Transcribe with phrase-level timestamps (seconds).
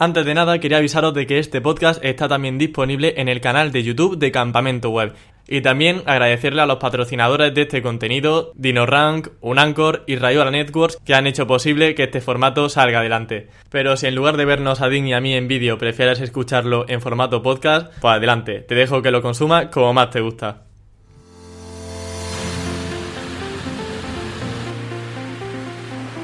[0.00, 3.72] Antes de nada, quería avisaros de que este podcast está también disponible en el canal
[3.72, 5.14] de YouTube de Campamento Web.
[5.48, 11.14] Y también agradecerle a los patrocinadores de este contenido, DinoRank, Unancor y Rayola Networks, que
[11.14, 13.48] han hecho posible que este formato salga adelante.
[13.70, 16.84] Pero si en lugar de vernos a Din y a mí en vídeo prefieres escucharlo
[16.88, 20.67] en formato podcast, pues adelante, te dejo que lo consumas como más te gusta.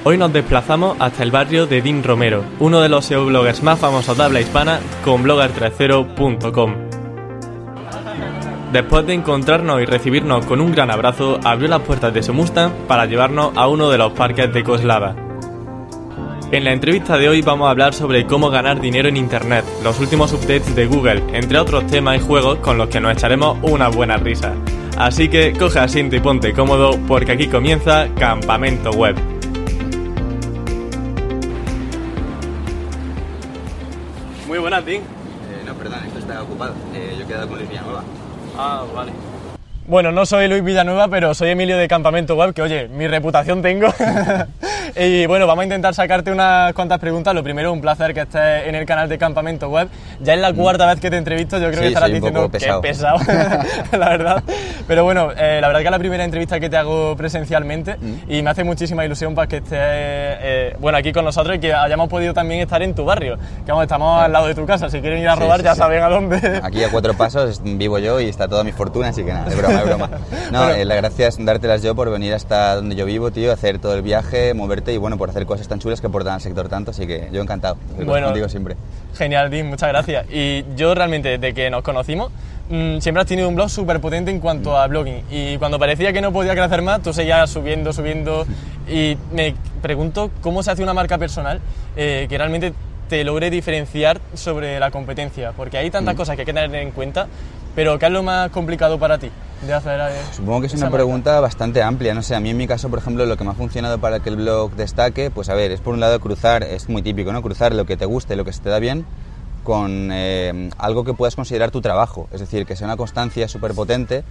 [0.07, 3.27] Hoy nos desplazamos hasta el barrio de Dean Romero, uno de los SEO
[3.62, 6.74] más famosos de habla hispana con blogger30.com.
[8.70, 12.70] Después de encontrarnos y recibirnos con un gran abrazo, abrió las puertas de su Mustang
[12.87, 15.16] para llevarnos a uno de los parques de Coslada.
[16.52, 19.98] En la entrevista de hoy vamos a hablar sobre cómo ganar dinero en Internet, los
[20.00, 23.89] últimos updates de Google, entre otros temas y juegos con los que nos echaremos una
[23.89, 24.52] buena risa.
[24.98, 29.34] Así que coge asiento y ponte cómodo porque aquí comienza Campamento Web.
[34.47, 35.01] Muy buenas, Dean.
[35.01, 36.75] Eh, no, perdón, esto está ocupado.
[36.95, 38.03] Eh, yo he quedado con Luis Villanueva.
[38.59, 39.12] Ah, vale.
[39.86, 43.62] Bueno, no soy Luis Villanueva, pero soy Emilio de Campamento Web, que oye, mi reputación
[43.62, 43.89] tengo.
[44.97, 47.34] y bueno, vamos a intentar sacarte unas cuantas preguntas.
[47.34, 49.89] Lo primero, un placer que estés en el canal de Campamento Web.
[50.25, 52.56] Ya es la cuarta vez que te entrevisto, yo creo Sí, que estarás diciendo que
[52.56, 53.19] es pesado,
[53.92, 54.42] la verdad.
[54.86, 57.97] Pero bueno, eh, la verdad que es la primera entrevista que te hago presencialmente
[58.28, 61.72] y me hace muchísima ilusión para que estés eh, bueno, aquí con nosotros y que
[61.72, 63.36] hayamos podido también estar en tu barrio.
[63.64, 65.64] Que vamos, estamos al lado de tu casa, si quieren ir a Sí, robar sí,
[65.64, 65.78] ya sí.
[65.78, 66.61] saben a dónde.
[66.62, 69.56] Aquí a cuatro pasos vivo yo y está toda mi fortuna, así que nada, es
[69.56, 70.11] broma, es broma.
[70.52, 73.78] No, eh, la gracia es dártelas yo por venir hasta donde yo vivo, tío, hacer
[73.78, 76.69] todo el viaje, moverte y bueno, por hacer cosas tan chulas que aportan al sector
[76.69, 77.77] tanto, así que yo encantado.
[78.05, 78.27] Bueno.
[78.27, 78.77] contigo siempre.
[79.17, 80.27] Genial, Dean, muchas gracias.
[80.31, 82.33] Y yo realmente, desde que nos conocimos,
[82.69, 85.23] mm, siempre has tenido un blog súper potente en cuanto a blogging.
[85.31, 88.47] Y cuando parecía que no podía crecer más, tú seguías subiendo, subiendo.
[88.89, 91.61] Y me pregunto cómo se hace una marca personal
[91.97, 92.73] eh, que realmente
[93.09, 95.53] te logre diferenciar sobre la competencia.
[95.53, 97.29] Porque hay tantas cosas que hay que tener en cuenta,
[97.75, 99.31] pero ¿qué es lo más complicado para ti
[99.67, 100.01] de hacer?
[100.01, 100.97] eh, Supongo que es esa una marca?
[101.05, 103.51] pregunta bastante amplia, no sé, a mí en mi caso, por ejemplo, lo que me
[103.51, 106.63] ha funcionado para que el blog destaque, pues a ver, es por un lado cruzar,
[106.63, 107.42] es muy típico, ¿no?
[107.42, 109.05] Cruzar lo que te guste, lo que se te da bien,
[109.63, 113.73] con eh, algo que puedas considerar tu trabajo, es decir, que sea una constancia súper
[113.74, 114.24] potente,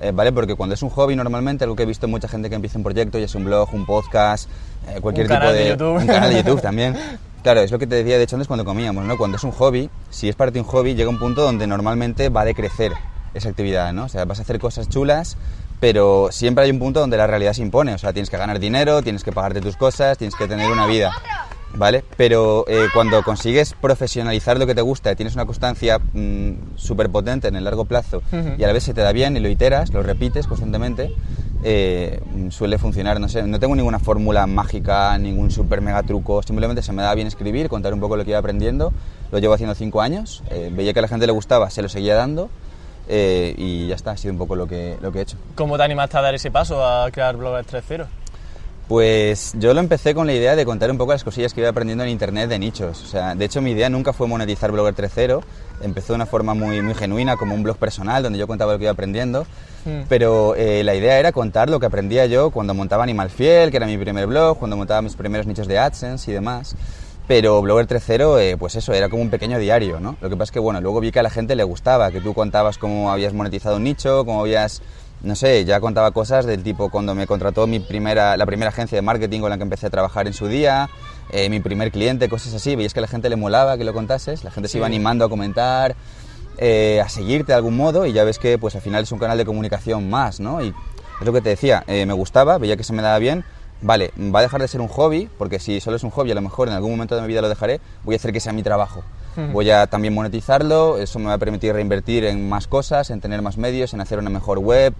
[0.00, 0.32] eh, ¿vale?
[0.32, 2.84] Porque cuando es un hobby normalmente, algo que he visto mucha gente que empieza un
[2.84, 4.48] proyecto, ya sea un blog, un podcast,
[4.88, 5.62] eh, cualquier Un tipo canal de...
[5.62, 5.96] de YouTube.
[6.00, 6.96] Un canal de YouTube también.
[7.42, 9.16] Claro, es lo que te decía de hecho antes cuando comíamos, ¿no?
[9.18, 12.28] Cuando es un hobby, si es para ti un hobby, llega un punto donde normalmente
[12.30, 12.92] va a decrecer
[13.34, 14.04] esa actividad, ¿no?
[14.04, 15.36] O sea, vas a hacer cosas chulas,
[15.80, 17.94] pero siempre hay un punto donde la realidad se impone.
[17.94, 20.86] O sea, tienes que ganar dinero, tienes que pagarte tus cosas, tienes que tener una
[20.86, 21.12] vida,
[21.74, 22.04] ¿vale?
[22.16, 26.00] Pero eh, cuando consigues profesionalizar lo que te gusta y tienes una constancia
[26.76, 28.22] súper potente en el largo plazo
[28.56, 31.12] y a la vez se te da bien y lo iteras, lo repites constantemente,
[31.64, 36.82] eh, suele funcionar, no sé, no tengo ninguna fórmula mágica, ningún super mega truco, simplemente
[36.82, 38.92] se me da bien escribir, contar un poco lo que iba aprendiendo,
[39.32, 41.88] lo llevo haciendo cinco años, eh, veía que a la gente le gustaba, se lo
[41.88, 42.50] seguía dando
[43.08, 45.36] eh, y ya está, ha sido un poco lo que, lo que he hecho.
[45.54, 48.06] ¿Cómo te animaste a dar ese paso a crear Blogger 3.0?
[48.88, 51.70] Pues yo lo empecé con la idea de contar un poco las cosillas que iba
[51.70, 53.02] aprendiendo en internet de nichos.
[53.02, 55.42] O sea, de hecho mi idea nunca fue monetizar Blogger 3.0.
[55.80, 58.78] Empezó de una forma muy, muy genuina, como un blog personal, donde yo contaba lo
[58.78, 59.46] que iba aprendiendo.
[59.86, 60.02] Mm.
[60.08, 63.78] Pero eh, la idea era contar lo que aprendía yo cuando montaba Animal Fiel, que
[63.78, 66.76] era mi primer blog, cuando montaba mis primeros nichos de AdSense y demás.
[67.26, 70.16] Pero Blogger 3.0, eh, pues eso, era como un pequeño diario, ¿no?
[70.20, 72.20] Lo que pasa es que, bueno, luego vi que a la gente le gustaba, que
[72.20, 74.82] tú contabas cómo habías monetizado un nicho, cómo habías
[75.24, 78.96] no sé, ya contaba cosas del tipo cuando me contrató mi primera, la primera agencia
[78.96, 80.90] de marketing con la que empecé a trabajar en su día,
[81.30, 82.76] eh, mi primer cliente, cosas así.
[82.76, 85.24] Veías que a la gente le molaba que lo contases, la gente se iba animando
[85.24, 85.96] a comentar,
[86.58, 89.18] eh, a seguirte de algún modo y ya ves que pues al final es un
[89.18, 90.62] canal de comunicación más, ¿no?
[90.62, 93.44] Y es lo que te decía, eh, me gustaba, veía que se me daba bien.
[93.82, 96.34] Vale, va a dejar de ser un hobby, porque si solo es un hobby, a
[96.34, 98.52] lo mejor en algún momento de mi vida lo dejaré, voy a hacer que sea
[98.52, 99.02] mi trabajo.
[99.52, 103.42] Voy a también monetizarlo, eso me va a permitir reinvertir en más cosas, en tener
[103.42, 104.94] más medios, en hacer una mejor web,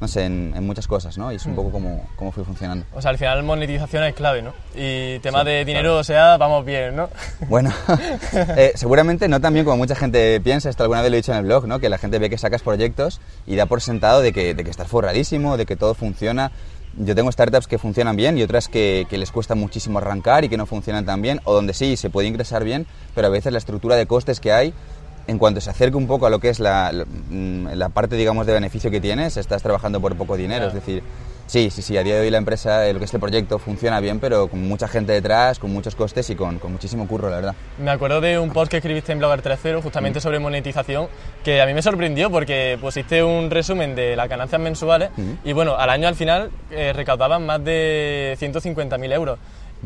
[0.00, 1.32] no sé, en, en muchas cosas, ¿no?
[1.32, 2.84] Y es un poco como, como fui funcionando.
[2.94, 4.52] O sea, al final monetización es clave, ¿no?
[4.74, 7.08] Y tema de dinero, o sea, vamos bien, ¿no?
[7.48, 7.72] Bueno,
[8.32, 11.32] eh, seguramente no tan bien como mucha gente piensa, esto alguna vez lo he dicho
[11.32, 11.80] en el blog, ¿no?
[11.80, 14.70] Que la gente ve que sacas proyectos y da por sentado de que, de que
[14.70, 16.52] estás forradísimo, de que todo funciona.
[17.00, 20.56] Yo tengo startups que funcionan bien y otras que, les cuesta muchísimo arrancar y que
[20.56, 23.58] no funcionan tan bien, o donde sí se puede ingresar bien, pero a veces la
[23.58, 24.74] estructura de costes que hay,
[25.28, 26.92] en cuanto se acerca un poco a lo que es la,
[27.30, 31.02] mm, la parte, digamos, de beneficio que tienes, estás trabajando por poco dinero, es decir,
[31.48, 33.58] Sí, sí, sí, a día de hoy la empresa, eh, lo que es el proyecto,
[33.58, 37.30] funciona bien, pero con mucha gente detrás, con muchos costes y con, con muchísimo curro,
[37.30, 37.54] la verdad.
[37.78, 41.08] Me acuerdo de un post que escribiste en Blogger 3.0 justamente sobre monetización
[41.42, 45.08] que a mí me sorprendió porque pusiste un resumen de las ganancias mensuales
[45.42, 49.38] y bueno, al año al final eh, recaudaban más de 150.000 euros.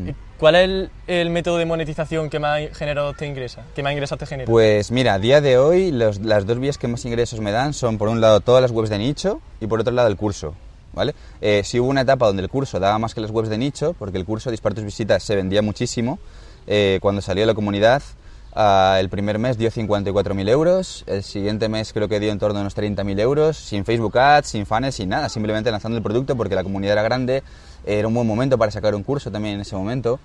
[0.05, 3.61] ¿Y ¿Cuál es el, el método de monetización que más generado te ingresa?
[3.73, 4.51] ¿Que más ingresos te genera?
[4.51, 7.73] Pues mira, a día de hoy los- las dos vías que más ingresos me dan
[7.73, 10.55] son por un lado todas las webs de nicho y por otro lado el curso.
[10.93, 11.15] ¿Vale?
[11.41, 13.95] Eh, sí hubo una etapa donde el curso daba más que las webs de nicho,
[13.97, 16.19] porque el curso Dispara tus visitas se vendía muchísimo.
[16.67, 18.01] Eh, cuando salió a la comunidad,
[18.55, 22.59] ah, el primer mes dio 54.000 euros, el siguiente mes creo que dio en torno
[22.59, 26.35] a unos 30.000 euros, sin Facebook Ads, sin funnels, sin nada, simplemente lanzando el producto
[26.35, 27.43] porque la comunidad era grande,
[27.85, 30.19] era un buen momento para sacar un curso también en ese momento.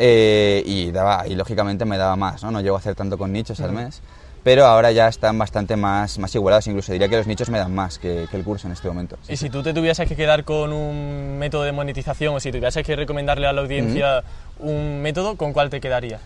[0.00, 2.52] Eh, y, daba, y lógicamente me daba más, ¿no?
[2.52, 4.00] No llego a hacer tanto con nichos al mes,
[4.42, 7.74] pero ahora ya están bastante más, más igualados, incluso diría que los nichos me dan
[7.74, 9.16] más que, que el curso en este momento.
[9.22, 12.52] Sí, Y si tú te tuvieses que quedar con un método de monetización o si
[12.52, 14.22] tuvieses que recomendarle a la audiencia
[14.58, 16.20] un método, ¿con cuál te quedaría?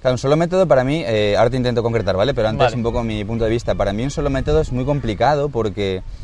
[0.00, 2.34] Claro, un solo método para mí, eh, ahora te intento concretar, ¿vale?
[2.34, 2.76] Pero antes Vale.
[2.76, 3.74] un poco mi punto de vista.
[3.74, 6.23] Para mí un solo método es muy complicado porque mm,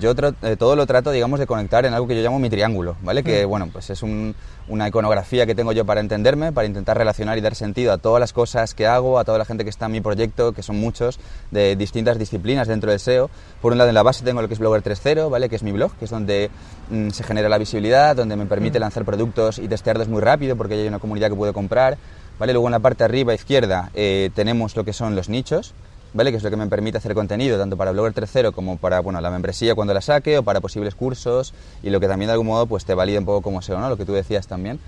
[0.00, 2.50] yo tra- eh, todo lo trato, digamos, de conectar en algo que yo llamo mi
[2.50, 3.22] triángulo, ¿vale?
[3.22, 4.34] Que, bueno, pues es un-
[4.68, 8.18] una iconografía que tengo yo para entenderme, para intentar relacionar y dar sentido a todas
[8.18, 10.76] las cosas que hago, a toda la gente que está en mi proyecto, que son
[10.80, 11.20] muchos,
[11.52, 13.30] de distintas disciplinas dentro del SEO.
[13.62, 15.48] Por un lado, en la base tengo lo que es Blogger 3.0, ¿vale?
[15.48, 16.50] Que es mi blog, que es donde
[16.90, 20.74] mm, se genera la visibilidad, donde me permite lanzar productos y testearlos muy rápido porque
[20.74, 21.96] hay una comunidad que puede comprar.
[22.40, 22.52] ¿vale?
[22.52, 25.72] Luego en la parte arriba izquierda eh, tenemos lo que son los nichos,
[26.16, 26.30] ¿vale?
[26.30, 29.20] Que es lo que me permite hacer contenido tanto para Blogger 3.0 como para, bueno,
[29.20, 31.52] la membresía cuando la saque o para posibles cursos
[31.82, 33.88] y lo que también de algún modo pues te valida un poco como SEO, ¿no?
[33.88, 34.80] Lo que tú decías también.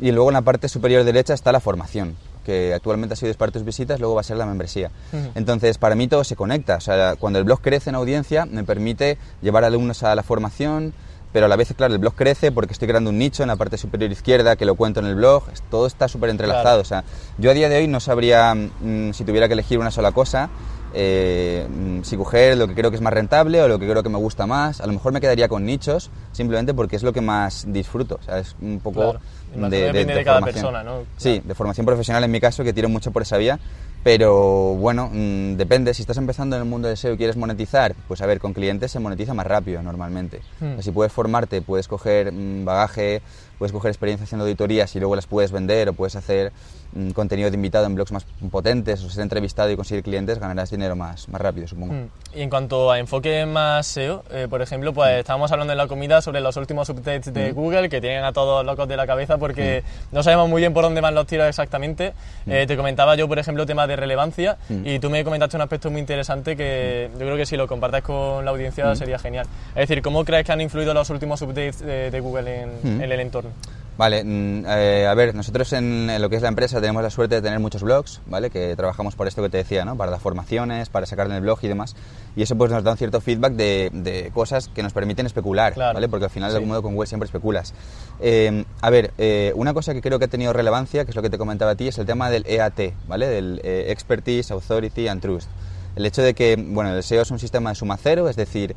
[0.00, 2.16] Y luego en la parte superior derecha está la formación,
[2.46, 4.90] que actualmente ha sido para tus visitas, luego va a ser la membresía.
[5.34, 6.76] Entonces, para mí todo se conecta.
[6.76, 10.94] O sea, cuando el blog crece en audiencia, me permite llevar alumnos a la formación,
[11.32, 13.56] pero a la vez, claro, el blog crece porque estoy creando un nicho en la
[13.56, 15.44] parte superior izquierda que lo cuento en el blog.
[15.70, 16.62] Todo está súper entrelazado.
[16.62, 16.80] Claro.
[16.82, 17.04] O sea,
[17.38, 20.50] yo a día de hoy no sabría, mm, si tuviera que elegir una sola cosa,
[20.92, 24.02] eh, mm, si coger lo que creo que es más rentable o lo que creo
[24.02, 24.80] que me gusta más.
[24.80, 28.18] A lo mejor me quedaría con nichos, simplemente porque es lo que más disfruto.
[28.20, 29.20] O sea, es un poco Claro.
[29.68, 31.04] De cada persona, ¿no?
[31.16, 33.58] Sí, de formación profesional en mi caso, que tiro mucho por esa vía.
[34.02, 35.92] Pero bueno, mm, depende.
[35.92, 38.54] Si estás empezando en el mundo de SEO y quieres monetizar, pues a ver, con
[38.54, 40.40] clientes se monetiza más rápido normalmente.
[40.60, 40.74] Hmm.
[40.74, 43.20] Sea, si puedes formarte, puedes coger mm, bagaje,
[43.58, 46.50] puedes coger experiencia haciendo auditorías y luego las puedes vender o puedes hacer
[46.94, 50.70] mm, contenido de invitado en blogs más potentes o ser entrevistado y conseguir clientes, ganarás
[50.70, 51.92] dinero más, más rápido, supongo.
[51.92, 52.08] Mm.
[52.38, 55.88] Y en cuanto a enfoque más SEO, eh, por ejemplo, pues estábamos hablando en la
[55.88, 59.36] comida sobre los últimos updates de Google que tienen a todos locos de la cabeza
[59.36, 62.14] porque no sabemos muy bien por dónde van los tiros exactamente.
[62.46, 65.90] Eh, te comentaba yo, por ejemplo, temas de relevancia y tú me comentaste un aspecto
[65.90, 69.46] muy interesante que yo creo que si lo compartes con la audiencia sería genial.
[69.70, 73.12] Es decir, ¿cómo crees que han influido los últimos updates de, de Google en, en
[73.12, 73.50] el entorno?
[74.00, 77.34] Vale, mm, eh, a ver, nosotros en, lo que es la empresa tenemos la suerte
[77.34, 78.48] de tener muchos blogs, ¿vale?
[78.48, 79.94] Que trabajamos por esto que te decía, ¿no?
[79.94, 81.94] Para las formaciones, para sacar en el blog y demás.
[82.34, 85.74] Y eso pues nos da un cierto feedback de, de cosas que nos permiten especular,
[85.74, 85.92] Claro.
[85.92, 86.08] ¿vale?
[86.08, 86.56] Porque al final de Sí.
[86.56, 87.74] algún modo con web siempre especulas.
[88.20, 91.20] Eh, a ver, eh, una cosa que creo que ha tenido relevancia, que es lo
[91.20, 93.26] que te comentaba a ti, es el tema del EAT, ¿vale?
[93.28, 95.50] Del eh, Expertise, Authority and Trust.
[95.94, 98.76] El hecho de que, bueno, el SEO es un sistema de suma cero, es decir,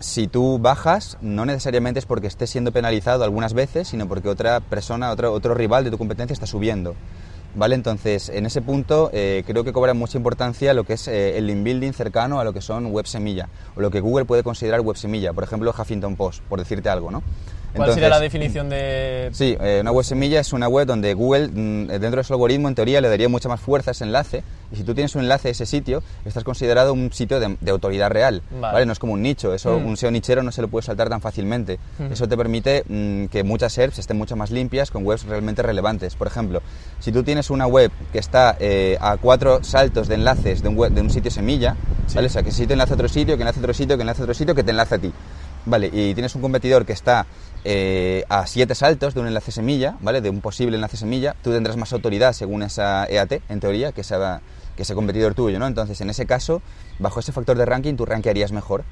[0.00, 4.60] si tú bajas, no necesariamente es porque estés siendo penalizado algunas veces, sino porque otra
[4.60, 6.94] persona, otro, otro rival de tu competencia está subiendo.
[7.52, 7.74] ¿Vale?
[7.74, 11.48] Entonces, en ese punto eh, creo que cobra mucha importancia lo que es eh, el
[11.48, 14.82] link building cercano a lo que son web semilla, o lo que Google puede considerar
[14.82, 17.24] web semilla, por ejemplo, Huffington Post, por decirte algo, ¿no?
[17.74, 19.30] ¿Cuál sería la definición de...?
[19.32, 22.68] Sí, eh, una web semilla es una web donde Google, mm, dentro de su algoritmo,
[22.68, 24.42] en teoría, le daría mucha más fuerza a ese enlace.
[24.72, 27.70] Y si tú tienes un enlace a ese sitio, estás considerado un sitio de, de
[27.70, 28.42] autoridad real.
[28.50, 28.72] Vale.
[28.72, 28.86] Vale.
[28.86, 29.52] No es como un nicho.
[29.54, 29.86] Eso, Mm.
[29.86, 31.78] un SEO nichero no se lo puede saltar tan fácilmente.
[32.10, 36.14] Eso te permite mm, que muchas SERPs estén mucho más limpias con webs realmente relevantes.
[36.14, 36.62] Por ejemplo,
[37.00, 40.76] si tú tienes una web que está eh, a cuatro saltos de enlaces de un,
[40.76, 41.76] web- de un sitio semilla,
[42.14, 42.26] ¿vale?
[42.28, 44.02] O sea, que ese sitio enlaza a otro sitio, que enlaza a otro sitio, que
[44.02, 45.12] enlaza a otro sitio, que te enlaza a ti.
[45.66, 47.26] Vale, y tienes un competidor que está
[47.64, 50.20] eh, a siete saltos de un enlace semilla, ¿vale?
[50.20, 54.00] De un posible enlace semilla, tú tendrás más autoridad según esa EAT, en teoría, que,
[54.00, 54.40] esa,
[54.76, 55.66] que ese competidor tuyo, ¿no?
[55.66, 56.62] Entonces, en ese caso,
[56.98, 58.84] bajo ese factor de ranking, tú rankearías mejor,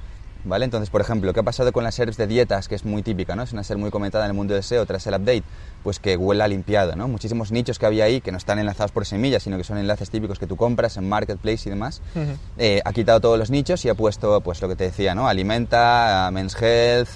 [0.45, 0.65] ¿vale?
[0.67, 3.35] Entonces, por ejemplo, ¿qué ha pasado con las SERPs de dietas, que es muy típica,
[3.35, 3.43] ¿no?
[3.43, 5.45] Es una SERP muy comentada en el mundo del SEO tras el update,
[5.83, 7.09] pues que Google la ha limpiado, ¿no?
[7.09, 10.11] Muchísimos nichos que había ahí que no están enlazados por semillas, sino que son enlaces
[10.11, 12.33] típicos que tú compras en Marketplace y demás, Ujú.
[12.59, 15.27] eh, ha quitado todos los nichos y ha puesto, pues lo que te decía, ¿no?
[15.29, 17.09] Alimenta, Men's Health,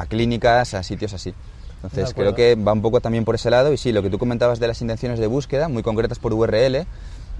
[0.00, 1.34] a clínicas, a sitios así.
[1.82, 4.18] Entonces creo que va un poco también por ese lado y sí, lo que tú
[4.18, 6.86] comentabas de las intenciones de búsqueda, muy concretas por URL,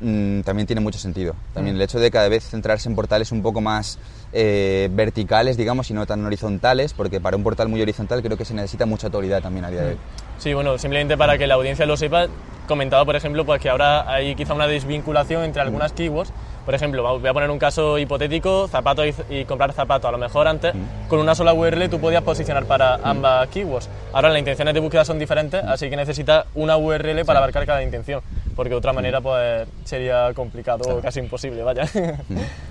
[0.01, 1.35] mm, también tiene mucho sentido.
[1.55, 3.99] También el hecho de cada vez centrarse en portales un poco más
[4.33, 8.45] eh, verticales, digamos, y no tan horizontales, porque para un portal muy horizontal creo que
[8.45, 9.99] se necesita mucha autoridad también a día de hoy.
[10.39, 12.27] Sí, bueno, simplemente para que la audiencia lo sepa,
[12.69, 16.33] comentado, por ejemplo, pues que ahora hay quizá una desvinculación entre algunas keywords.
[16.65, 20.07] Por ejemplo, voy a poner un caso hipotético, zapatos y, y comprar zapatos.
[20.07, 20.75] A lo mejor antes,
[21.09, 23.89] con una sola URL, tú podías posicionar para ambas keywords.
[24.13, 27.83] Ahora las intenciones de búsqueda son diferentes, así que necesitas una URL para abarcar cada
[27.83, 28.21] intención.
[28.59, 31.85] Porque de otra manera, pues sería complicado o casi imposible, vaya.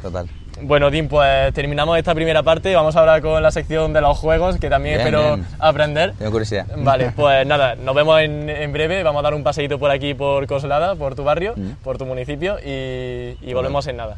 [0.01, 0.27] Total.
[0.59, 2.73] Bueno, Tim, pues terminamos esta primera parte.
[2.73, 5.47] Vamos ahora con la sección de los juegos, que también Bien, espero bien.
[5.59, 6.13] aprender.
[6.17, 6.65] Tengo curiosidad.
[6.77, 9.03] Vale, pues nada, nos vemos en, en breve.
[9.03, 11.73] Vamos a dar un paseíto por aquí, por Coslada, por tu barrio, Mm.
[11.83, 14.17] por tu municipio y, y volvemos en nada.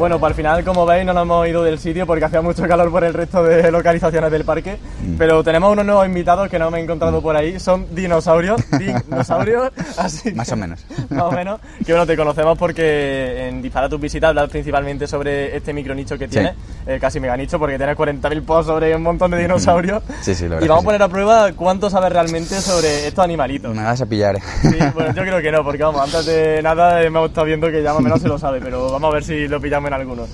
[0.00, 2.66] Bueno, pues al final, como veis, no nos hemos ido del sitio porque hacía mucho
[2.66, 4.78] calor por el resto de localizaciones del parque.
[5.02, 5.16] Mm.
[5.18, 7.60] Pero tenemos unos nuevos invitados que no me he encontrado por ahí.
[7.60, 10.80] Son dinosaurios, dinosaurios, así que- Más o menos.
[11.10, 11.60] más o menos.
[11.84, 16.28] Que bueno, te conocemos porque en Dispara tus visitas hablas principalmente sobre este micronicho que
[16.28, 16.54] tienes,
[16.90, 20.02] eh, casi mega nicho, porque tienes 40.000 posts sobre un montón de dinosaurios.
[20.22, 23.74] Sí, sí, verdad Y vamos a poner a prueba cuánto sabes realmente sobre estos animalitos.
[23.74, 24.36] Me vas a pillar.
[24.36, 24.40] eh.
[24.62, 27.82] Sí, bueno, yo creo que no, porque vamos, antes de nada hemos estado viendo que
[27.82, 29.94] ya más o menos se lo sabe, pero vamos a ver si lo pillamos en
[29.94, 30.26] alguno.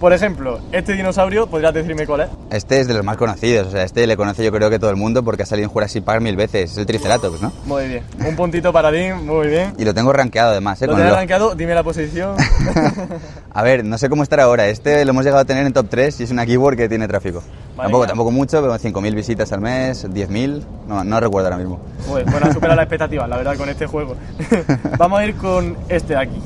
[0.00, 2.28] Por ejemplo, este dinosaurio, ¿podrías decirme cuál es?
[2.50, 4.90] Este es de los más conocidos, o sea, este le conoce yo creo que todo
[4.90, 7.52] el mundo porque ha salido en Jurassic Park mil veces, es el Triceratops, ¿no?
[7.66, 8.04] Muy bien.
[8.24, 9.72] Un puntito para ti, muy bien.
[9.76, 10.86] Y lo tengo rankeado además, ¿eh?
[10.86, 11.54] ¿Lo lo- arrancado?
[11.56, 12.36] Dime la posición.
[13.52, 15.86] A ver, no sé cómo estará ahora, este lo hemos llegado a tener en top
[15.90, 17.42] 3 y es una keyword que tiene tráfico.
[17.76, 18.08] tampoco, ya.
[18.08, 21.80] tampoco mucho, pero 5.000 visitas al mes, 10.000, no, no recuerdo ahora mismo.
[22.08, 24.14] Pues, bueno, ha superado las expectativas, la verdad, con este juego.
[24.98, 26.40] Vamos a ir con este de aquí.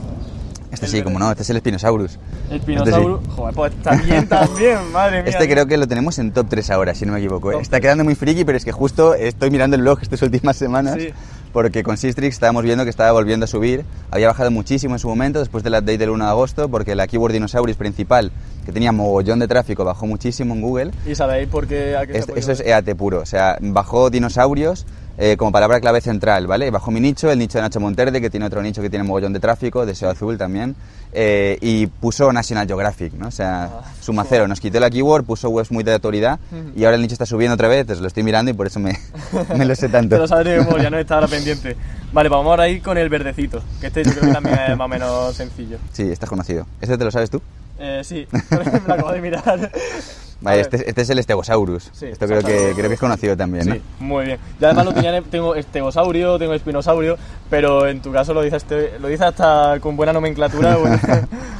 [0.84, 2.18] Este sí, como no, este es el Spinosaurus.
[2.50, 3.20] El Este Pinosaurus.
[3.28, 5.30] Joder, pues está bien también, madre mía.
[5.30, 7.52] Este creo que lo tenemos en top 3 ahora, si no me equivoco.
[7.52, 7.58] ¿eh?
[7.60, 10.96] Está quedando muy friki, pero es que justo estoy mirando el blog estas últimas semanas.
[10.98, 11.08] Sí.
[11.52, 13.84] Porque con Sistrix estábamos viendo que estaba volviendo a subir.
[14.10, 17.06] Había bajado muchísimo en su momento después del update del 1 de agosto, porque la
[17.06, 18.32] keyword Dinosauris principal,
[18.64, 20.90] que tenía mogollón de tráfico, bajó muchísimo en Google.
[21.06, 21.94] ¿Y sabéis por qué?
[21.94, 22.66] a qué se Este- podido eso es?
[22.68, 24.86] EAT puro, o sea, bajó dinosaurios
[25.18, 26.70] eh, como palabra clave central, ¿vale?
[26.70, 29.32] Bajó mi nicho, el nicho de Nacho Monterde, que tiene otro nicho que tiene mogollón
[29.32, 30.74] de tráfico, Deseo Azul también,
[31.12, 33.28] eh, y puso National Geographic, ¿no?
[33.28, 36.38] O sea, Ah, suma cero, nos quitó la keyword, puso webs muy de autoridad,
[36.74, 38.98] y ahora el nicho está subiendo otra vez, lo estoy mirando y por eso me,
[39.56, 40.16] me lo sé tanto.
[40.16, 41.76] Te lo sabes de memoria, no está ahora pendiente.
[42.12, 44.76] Vale, vamos ahora a ir con el verdecito, que este yo creo que también es
[44.76, 45.78] más o menos sencillo.
[45.92, 46.66] Sí, estás conocido.
[46.80, 47.40] ¿Este te lo sabes tú?
[47.78, 49.70] Eh, sí, me lo acabo de mirar.
[50.42, 51.90] Vale, este, este es el Stegosaurus.
[51.92, 53.74] Sí, Esto creo que, creo que es conocido también, ¿no?
[53.74, 54.38] Sí, muy bien.
[54.60, 57.16] Yo además lo tenía, en- tengo estegosaurio, tengo espinosaurio,
[57.48, 58.64] pero en tu caso lo dices,
[59.00, 61.00] lo dices hasta con buena nomenclatura, buena,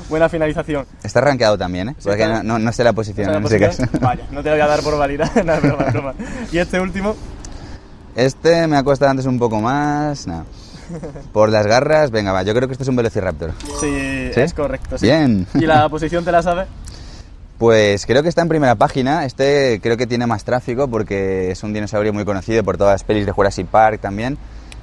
[0.08, 0.84] buena finalización.
[1.02, 1.94] Está rankeado también, ¿eh?
[1.98, 3.84] Sí, Porque no, no, no sé la posición caso.
[4.00, 6.14] Vaya, no te lo voy a dar por válida, no, broma, broma.
[6.50, 7.14] Y este último,
[8.14, 10.26] Este me ha costado antes un poco más.
[10.26, 10.44] No.
[11.32, 12.42] Por las garras, venga, va.
[12.42, 13.52] Yo creo que este es un Velociraptor.
[13.80, 14.40] sí, ¿Sí?
[14.40, 14.98] es correcto.
[14.98, 15.06] sí.
[15.06, 15.46] Bien.
[15.54, 16.66] ¿Y la posición te la sabes?
[17.62, 19.24] Pues creo que está en primera página.
[19.24, 23.04] Este creo que tiene más tráfico porque es un dinosaurio muy conocido por todas las
[23.04, 24.36] pelis de Jurassic Park también.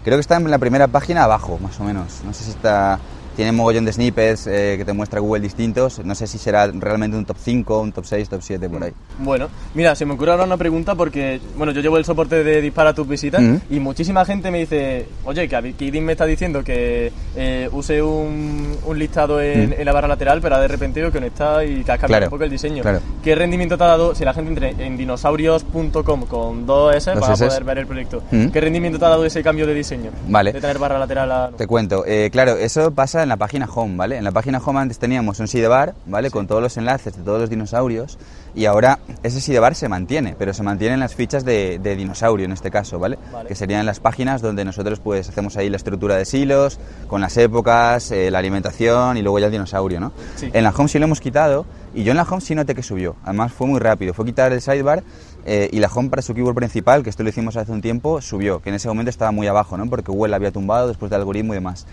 [0.06, 2.22] Creo que está en la primera página abajo, más o menos.
[2.24, 2.98] No sé si está.
[3.36, 6.00] Tiene un mogollón de snippets eh, que te muestra Google distintos.
[6.04, 8.92] No sé si será realmente un top 5, un top 6, top 7 por ahí.
[9.20, 12.62] Bueno, mira, se me ocurre ahora una pregunta porque, bueno, yo llevo el soporte de
[12.62, 13.56] Dispara tus visitas Mm.
[13.70, 17.70] y muchísima gente me dice, oye, que Abi- que Idin me está diciendo que eh,
[17.72, 19.74] use un, un listado en, Mm.
[19.80, 22.08] en la barra lateral, pero de repente veo que no está y que has cambiado
[22.08, 22.82] Claro, un poco el diseño.
[22.82, 23.00] claro.
[23.24, 27.36] ¿Qué rendimiento te ha dado si la gente entra en dinosaurios.com con dos S para
[27.36, 27.44] Ss.
[27.46, 28.22] poder ver el proyecto?
[28.32, 28.48] Mm.
[28.50, 30.12] ¿Qué rendimiento te ha dado ese cambio de diseño?
[30.28, 30.52] Vale.
[30.54, 31.50] De tener barra lateral a...
[31.56, 34.18] Te cuento, eh, claro, eso pasa en la página home, ¿vale?
[34.18, 36.32] En la página home antes teníamos un sidebar, ¿vale?
[36.32, 38.18] Con todos los enlaces de todos los dinosaurios
[38.56, 42.46] y ahora ese sidebar se mantiene, pero se mantiene en las fichas de, de dinosaurio
[42.46, 43.18] en este caso, ¿vale?
[43.32, 43.48] Vale.
[43.48, 47.38] Que serían las páginas donde nosotros pues hacemos ahí la estructura de silos, con las
[47.38, 50.12] épocas, eh, la alimentación y luego ya el dinosaurio, ¿no?
[50.36, 50.50] Sí.
[50.54, 52.84] En la home sí lo hemos quitado y yo en la home sí noté que
[52.84, 55.04] subió, además fue muy rápido, fue quitar el sidebar
[55.46, 58.22] eh, y la home para su keyword principal, que esto lo hicimos hace un tiempo,
[58.22, 59.90] subió, que en ese momento estaba muy abajo, ¿no?
[59.90, 61.86] Porque Google la había tumbado después del algoritmo y demás.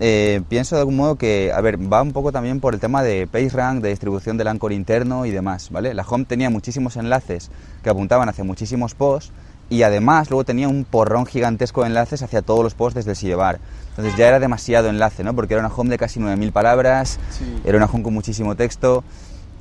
[0.00, 3.02] Eh, pienso de algún modo que, a ver, va un poco también por el tema
[3.02, 5.94] de PageRank, de distribución del Anchor interno y demás, ¿vale?
[5.94, 7.50] La home tenía muchísimos enlaces
[7.82, 9.30] que apuntaban hacia muchísimos posts
[9.70, 13.16] y además luego tenía un porrón gigantesco de enlaces hacia todos los posts desde el
[13.16, 13.60] sidebar.
[13.90, 15.34] Entonces ya era demasiado enlace, ¿no?
[15.34, 17.44] Porque era una home de casi 9.000 palabras, Sí.
[17.64, 19.04] era una home con muchísimo texto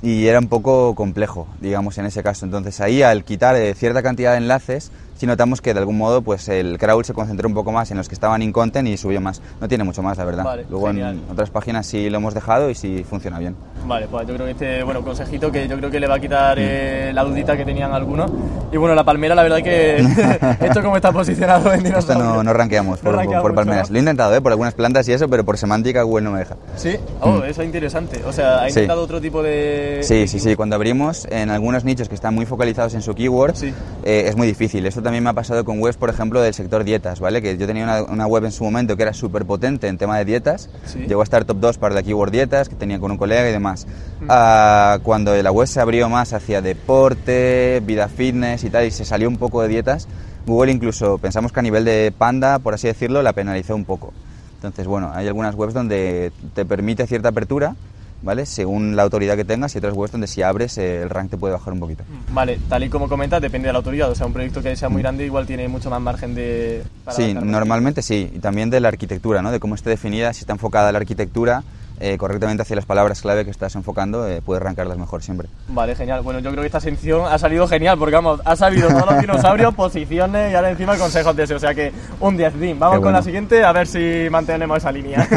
[0.02, 2.44] y era un poco complejo, digamos, en ese caso.
[2.46, 4.92] Entonces ahí al quitar eh, cierta cantidad de enlaces,
[5.24, 7.96] sí notamos que de algún modo pues el crawl se concentró un poco más en
[7.96, 9.42] los que estaban in content y subió más.
[9.62, 10.44] No tiene mucho más, la verdad.
[10.44, 11.16] Vale, Luego genial.
[11.26, 13.56] en otras páginas sí lo hemos dejado y sí funciona bien.
[13.86, 16.20] Vale, pues yo creo que este, bueno, consejito que yo creo que le va a
[16.20, 16.62] quitar Mm.
[16.64, 18.32] eh, la dudita que tenían algunos.
[18.72, 19.98] Y bueno, la palmera, la verdad que
[20.66, 23.90] esto como está posicionado en Esto no, no ranqueamos No por, ranquea por mucho, palmeras.
[23.90, 23.94] ¿no?
[23.94, 24.42] Lo he intentado, ¿eh?
[24.42, 26.56] por algunas plantas y eso, pero por semántica Google no me deja.
[26.78, 28.22] Sí, oh, eso es interesante.
[28.26, 28.70] O sea, ha Mm.
[28.70, 28.70] Sí.
[28.70, 30.00] intentado otro tipo de.
[30.04, 30.56] Sí, sí, sí.
[30.56, 33.74] Cuando abrimos en algunos nichos que están muy focalizados en su keyword, Sí.
[34.06, 34.86] eh, es muy difícil.
[34.86, 37.42] Esto también me ha pasado con webs, por ejemplo, del sector dietas, ¿vale?
[37.42, 40.18] Que yo tenía una, una web en su momento que era súper potente en tema
[40.18, 40.70] de dietas.
[40.86, 41.00] Sí.
[41.08, 43.52] Llegó a estar top 2 para la keyword dietas, que tenía con un colega y
[43.52, 43.73] demás.
[44.22, 44.26] Mm.
[44.30, 49.06] Ah, cuando la web se abrió más hacia deporte, vida fitness y tal, y se
[49.06, 50.08] salió un poco de dietas,
[50.46, 54.14] Google incluso pensamos que a nivel de panda, por así decirlo, la penalizó un poco.
[54.56, 57.76] Entonces, bueno, hay algunas webs donde te permite cierta apertura,
[58.22, 58.46] ¿vale?
[58.46, 61.38] Según la autoridad que tengas y otras webs donde si abres eh, el rank te
[61.38, 62.04] puede bajar un poquito.
[62.32, 64.10] Vale, tal y como comentas, depende de la autoridad.
[64.10, 66.84] O sea, un proyecto que sea muy grande igual tiene mucho más margen de.
[67.04, 69.52] para Sí, normalmente sí, y también de la arquitectura, ¿no?
[69.52, 71.64] De cómo esté definida, si está enfocada la arquitectura
[72.00, 75.48] eh, correctamente hacia las palabras clave que estás enfocando, eh, puedes rankarlas mejor siempre.
[75.68, 76.22] Vale, genial.
[76.22, 79.22] Bueno, yo creo que esta sección ha salido genial porque, vamos, ha sabido todos los
[79.22, 81.56] dinosaurios, posiciones y ahora encima consejos de ese.
[81.56, 82.80] O sea que un 10 din.
[82.80, 83.18] Vamos Qué con bueno.
[83.20, 85.28] la siguiente a ver si mantenemos esa línea.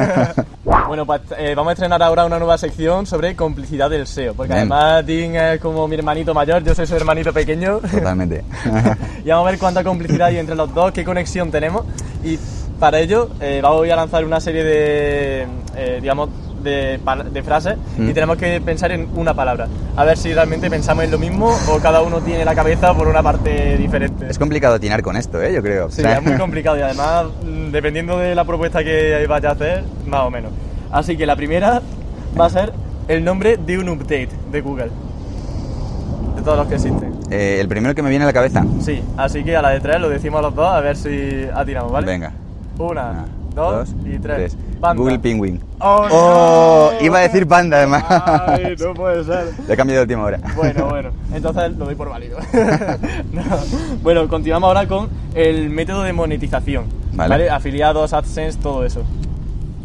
[0.89, 4.35] bueno, pues eh, vamos a estrenar ahora una nueva sección sobre complicidad del SEO.
[4.35, 4.73] Porque Bien.
[4.73, 7.79] además Dean es como mi hermanito mayor, yo soy su hermanito pequeño.
[7.79, 8.45] Totalmente.
[9.25, 11.85] y vamos a ver cuánta complicidad hay entre los dos, qué conexión tenemos.
[12.25, 12.39] Y
[12.79, 15.47] para ello eh, vamos a lanzar una serie de,
[15.77, 16.29] eh, digamos,
[16.71, 17.01] de,
[17.33, 18.13] de frases y Mm.
[18.13, 19.67] tenemos que pensar en una palabra.
[19.97, 23.09] A ver si realmente pensamos en lo mismo o cada uno tiene la cabeza por
[23.09, 24.27] una parte diferente.
[24.29, 25.53] es complicado atinar con esto, ¿eh?
[25.55, 25.91] Yo creo.
[25.91, 29.49] Sí, O sea, es muy complicado y además, mm, dependiendo de la propuesta que vaya
[29.51, 30.53] a hacer, más o menos.
[30.93, 31.81] Así que la primera
[32.39, 32.73] va a ser
[33.09, 34.91] el nombre de un update de Google.
[36.37, 37.13] De todos los que existen.
[37.31, 38.65] eh, el primero que me viene a la cabeza.
[38.81, 41.91] Sí, así que a la de tres lo decimos los dos a ver si atiramos,
[41.93, 42.07] ¿vale?
[42.07, 42.33] Venga.
[42.79, 44.57] Una, Una, dos, y tres.
[44.81, 45.01] Panda.
[45.01, 45.61] Google Penguin.
[45.81, 47.05] ¡Oh, Oh, no!
[47.05, 48.05] iba a decir panda además.
[48.09, 49.53] Ay, no puede ser.
[49.67, 50.39] Lo he cambiado de última hora.
[50.55, 52.39] Bueno, bueno, entonces lo doy por válido.
[53.33, 53.43] No.
[54.03, 56.87] Bueno, continuamos ahora con el método de monetización.
[57.13, 57.49] Vale.
[57.51, 59.03] Afiliados, AdSense, todo eso.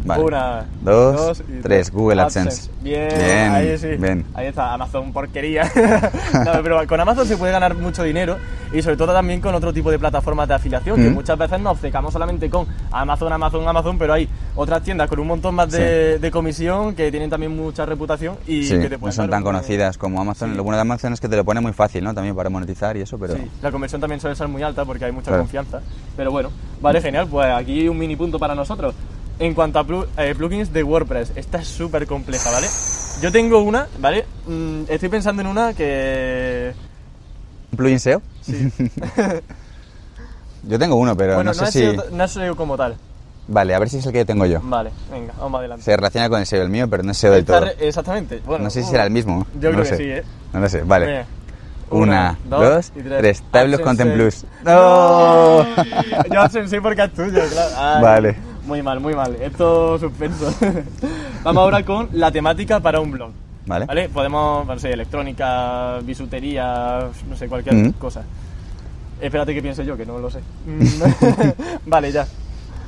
[0.04, 0.22] Vale.
[0.24, 1.90] Una, dos, y tres.
[1.92, 2.70] Google AdSense.
[2.82, 3.88] Bien, Bien, ahí sí.
[3.98, 4.24] bien.
[4.34, 5.64] Ahí está, Amazon porquería.
[6.44, 8.36] no, pero con Amazon se puede ganar mucho dinero
[8.72, 11.14] y sobre todo también con otro tipo de plataformas de afiliación, que Mm.
[11.14, 15.26] muchas veces nos obcecamos solamente con Amazon, Amazon, Amazon, pero hay otras tiendas con un
[15.26, 19.12] montón más de, de comisión que tienen también mucha reputación y Sí, que te no
[19.12, 20.56] son tan conocidas como Amazon.
[20.56, 22.12] Lo bueno de Amazon es que te lo pone muy fácil, ¿no?
[22.14, 23.34] También para monetizar y eso, pero...
[23.34, 25.42] Sí, la conversión también suele ser muy alta porque hay mucha Claro.
[25.42, 25.80] confianza.
[26.16, 27.26] Pero bueno, vale, genial.
[27.30, 28.94] Pues aquí un mini punto para nosotros.
[29.42, 32.68] En cuanto a plu- eh, plugins de WordPress, esta es súper compleja, ¿vale?
[33.20, 34.24] Yo tengo una, ¿vale?
[34.46, 36.72] Mm, estoy pensando en una que...
[37.72, 38.22] ¿Un plugin SEO?
[38.40, 38.70] Sí.
[40.62, 41.80] Yo tengo uno, pero bueno, no sé no, si...
[41.80, 42.94] SEO, no es SEO como tal.
[43.48, 44.60] Vale, a ver si es el que tengo yo.
[44.62, 45.84] Vale, venga, vamos adelante.
[45.84, 47.66] Se relaciona con el SEO el mío, pero no es SEO del todo.
[47.80, 48.40] Exactamente.
[48.46, 49.44] Bueno, no sé si uh, será el mismo.
[49.60, 50.22] Yo no creo que sí, ¿eh?
[50.52, 51.06] No lo sé, vale.
[51.06, 51.26] Venga.
[51.90, 53.42] Una, dos, y tres.
[53.50, 53.82] Tableau AdSense.
[53.82, 54.44] Content Plus.
[54.64, 55.64] ¡No!
[56.32, 57.74] Yo AdSense porque es tuyo, claro.
[57.76, 58.51] Ay, Vale.
[58.66, 59.34] Muy mal, muy mal.
[59.40, 60.52] Esto suspenso.
[61.42, 63.30] Vamos ahora con la temática para un blog.
[63.66, 64.08] Vale.
[64.08, 67.92] Podemos, no sé, electrónica, bisutería, no sé, cualquier Mm.
[67.92, 68.24] cosa.
[69.20, 70.40] Espérate que piense yo, que no lo sé.
[71.86, 72.26] vale, ya.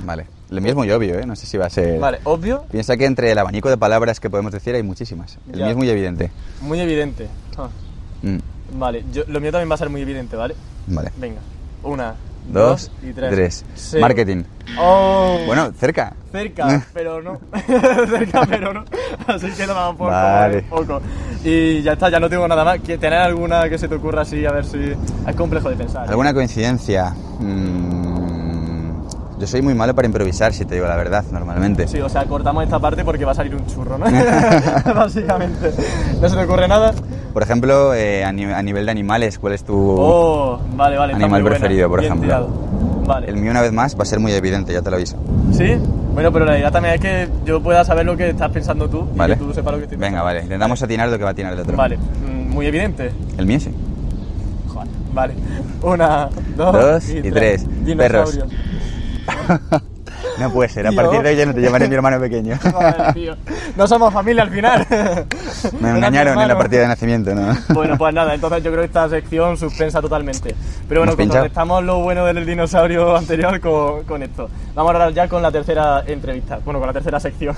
[0.04, 0.26] Vale.
[0.50, 1.26] Lo mío es muy obvio, ¿eh?
[1.26, 1.98] No sé si va a ser...
[1.98, 5.38] Vale, obvio, Piensa que entre el abanico de palabras que podemos decir hay muchísimas.
[5.52, 5.64] El Ya.
[5.64, 6.30] mío es muy evidente.
[6.60, 7.28] muy evidente.
[7.56, 7.68] Ah,
[8.22, 8.38] Mm,
[8.78, 10.54] Vale, yo, lo mío también va a ser muy evidente, ¿vale?
[10.86, 11.12] Vale.
[11.18, 11.40] Venga.
[11.82, 12.14] Una,
[12.46, 13.64] Dos, y tres.
[14.00, 14.44] Marketing.
[14.78, 15.38] Oh.
[15.46, 16.12] Bueno, cerca.
[16.30, 17.40] Cerca, pero no.
[18.08, 18.84] Cerca, pero no.
[19.26, 20.62] Así que lo vamos por Vale.
[20.62, 21.00] poco.
[21.44, 22.80] Y ya está, ya no tengo nada más.
[22.80, 24.44] ¿Qué- ¿Tener alguna que se te ocurra así?
[24.46, 24.78] A ver si.
[25.26, 26.06] Es complejo de pensar.
[26.06, 26.10] ¿eh?
[26.10, 27.14] ¿Alguna coincidencia?
[27.40, 28.03] Mm,
[29.44, 31.86] yo soy muy malo para improvisar, si te digo la verdad, normalmente.
[31.86, 34.06] Sí, o sea, cortamos esta parte porque va a salir un churro, ¿no?
[34.94, 35.70] Básicamente.
[36.20, 36.94] ¿No se te ocurre nada?
[37.34, 39.74] Por ejemplo, eh, a, ni- a nivel de animales, ¿cuál es tu...?
[39.76, 41.12] Oh, vale, vale.
[41.12, 42.26] Animal preferido, por Bien ejemplo.
[42.28, 42.48] tirado.
[43.06, 43.26] Vale.
[43.28, 45.16] El mío, una vez más, va a ser muy evidente, ya te lo aviso.
[45.52, 45.76] ¿Sí?
[46.14, 49.06] Bueno, pero la idea también es que yo pueda saber lo que estás pensando tú
[49.14, 49.34] ¿Vale?
[49.34, 50.42] y que tú sepas lo que estoy Venga, vale.
[50.42, 51.76] Intentamos atinar lo que va a atinar el otro.
[51.76, 53.10] Vale, mm, muy evidente.
[53.36, 53.70] El mío sí.
[54.68, 55.34] Joder, vale.
[55.82, 57.66] Una, dos, Dos y, y tres.
[57.84, 58.46] Dinosaurios.
[60.38, 61.00] no puede ser, a Tío.
[61.00, 62.58] partir de hoy ya no te llamaré mi hermano pequeño.
[63.14, 63.36] Tío.
[63.76, 64.86] No somos familia al final.
[65.80, 67.56] Me engañaron en la partida de nacimiento, ¿no?
[67.70, 70.54] Bueno, pues nada, entonces yo creo que esta sección suspensa totalmente.
[70.88, 74.48] Pero bueno, contrarrestamos lo bueno del dinosaurio anterior con, con esto.
[74.74, 77.56] Vamos ahora ya con la tercera entrevista, bueno, con la tercera sección.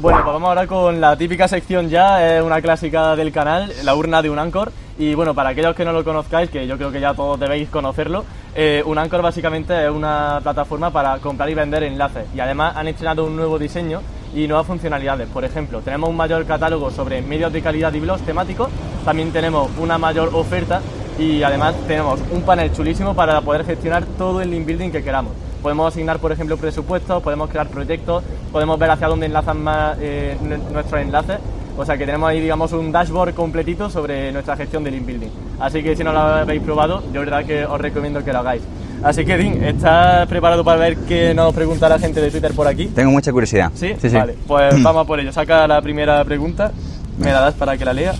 [0.00, 3.94] bueno, pues vamos ahora con la típica sección ya, es una clásica del canal, la
[3.94, 4.72] urna de un Anchor.
[4.98, 7.70] Y bueno, para aquellos que no lo conozcáis, que yo creo que ya todos debéis
[7.70, 12.76] conocerlo, Eh, un Anchor básicamente es una plataforma para comprar y vender enlaces y además
[12.76, 14.00] han estrenado un nuevo diseño
[14.34, 15.28] y nuevas funcionalidades.
[15.28, 18.68] Por ejemplo, tenemos un mayor catálogo sobre medios de calidad y blogs temáticos,
[19.04, 20.80] también tenemos una mayor oferta
[21.18, 25.32] y además tenemos un panel chulísimo para poder gestionar todo el link building que queramos.
[25.62, 30.36] Podemos asignar, por ejemplo, presupuestos, podemos crear proyectos, podemos ver hacia dónde enlazan más eh,
[30.72, 31.38] nuestros enlaces.
[31.80, 35.30] O sea que tenemos ahí, digamos, un dashboard completito sobre nuestra gestión de link building.
[35.58, 38.60] Así que si no lo habéis probado, yo verdad que os recomiendo que lo hagáis.
[39.02, 42.66] Así que, Dean, ¿estás preparado para ver qué nos pregunta la gente de Twitter por
[42.66, 42.88] aquí?
[42.88, 43.72] Tengo mucha curiosidad.
[43.74, 43.94] ¿Sí?
[43.98, 45.32] Sí, Vale, pues vamos a por ello.
[45.32, 46.70] Saca la primera pregunta,
[47.16, 48.12] me la das para que la lea.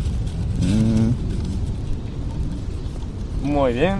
[0.63, 1.11] Mm.
[3.43, 3.97] Muy bien.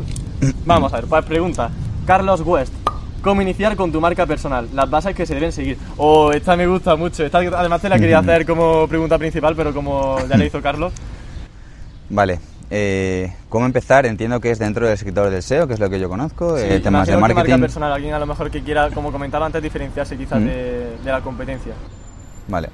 [0.65, 1.71] Vamos a ver, pues pregunta.
[2.07, 2.80] Carlos West.
[3.23, 4.69] ¿Cómo iniciar con tu marca personal?
[4.73, 5.77] Las bases que se deben seguir.
[5.97, 7.25] Oh, esta me gusta mucho.
[7.25, 10.93] Esta además te la quería hacer como pregunta principal, pero como ya le hizo Carlos.
[12.09, 12.41] Vale.
[12.71, 14.07] Eh, ¿Cómo empezar?
[14.07, 16.65] Entiendo que es dentro del sector del SEO, que es lo que yo conozco, sí,
[16.69, 17.51] eh, temas de marketing.
[17.51, 21.21] marca personal, alguien a lo mejor que quiera, como comentaba antes, diferenciarse quizás de, la
[21.21, 21.73] competencia.
[22.47, 22.69] Vale.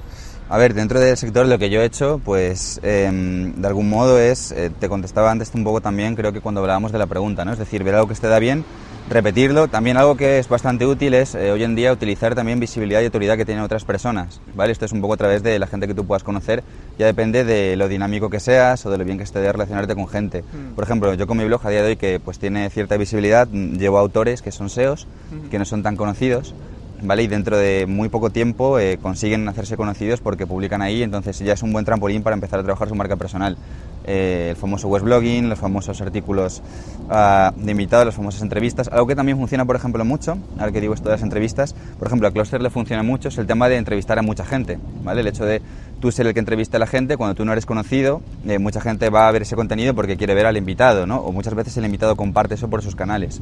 [0.49, 4.19] A ver, dentro del sector lo que yo he hecho, pues em, de algún modo
[4.19, 7.43] es, eh, te contestaba antes un poco también, creo que cuando hablábamos de la pregunta,
[7.43, 7.51] ¿no?
[7.51, 8.63] Es decir, ver algo que te da bien
[9.09, 9.67] repetirlo.
[9.67, 13.05] También algo que es bastante útil es eh, hoy en día utilizar también visibilidad y
[13.05, 14.71] autoridad que tienen otras personas, ¿vale?
[14.71, 16.63] Esto es un poco a través de la gente que tú puedas conocer,
[16.97, 19.95] ya depende de lo dinámico que seas o de lo bien que esté de relacionarte
[19.95, 20.41] con gente.
[20.41, 20.75] Mm.
[20.75, 23.47] Por ejemplo, yo con mi blog a día de hoy que pues tiene cierta visibilidad,
[23.49, 25.07] mm, llevo autores que son SEOs,
[25.49, 26.53] que no son tan conocidos,
[27.01, 27.23] ¿vale?
[27.23, 31.53] Y dentro de muy poco tiempo eh, consiguen hacerse conocidos porque publican ahí, entonces ya
[31.53, 33.57] es un buen trampolín para empezar a trabajar su marca personal.
[34.07, 36.61] Eh, el famoso web blogging, los famosos artículos
[37.09, 38.87] uh, de invitados, las famosas entrevistas.
[38.87, 42.07] Algo que también funciona, por ejemplo, mucho, al que digo esto de las entrevistas, por
[42.07, 45.19] ejemplo, a Cluster le funciona mucho, es el tema de entrevistar a mucha gente, ¿vale?
[45.19, 45.61] El hecho de
[45.99, 48.79] tú ser el que entrevista a la gente, cuando tú no eres conocido, eh, mucha
[48.79, 51.17] gente va a ver ese contenido porque quiere ver al invitado, ¿no?
[51.17, 53.41] O muchas veces el invitado comparte eso por sus canales.